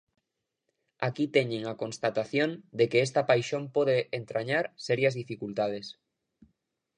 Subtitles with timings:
[1.07, 5.87] Aquí teñen a constatación de que esta paixón pode entrañar serias dificultades.